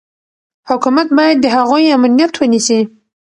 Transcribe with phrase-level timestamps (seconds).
[0.69, 2.79] حکومت باید د هغوی امنیت ونیسي.